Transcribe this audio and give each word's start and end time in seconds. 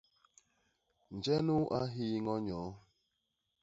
Nje 1.15 1.35
nu 1.45 1.57
a 1.79 1.81
nhii 1.91 2.17
ñño 2.25 2.35
nyoo? 2.45 2.71